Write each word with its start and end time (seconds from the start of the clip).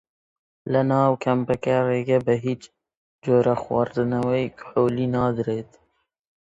لە 0.71 0.81
ناو 0.91 1.11
کەمپەکە 1.23 1.75
ڕێگە 1.87 2.19
بە 2.27 2.35
هیچ 2.45 2.63
جۆرە 3.25 3.55
خواردنەوەی 3.63 4.53
کحوولی 4.57 5.07
نادرێت. 5.15 5.71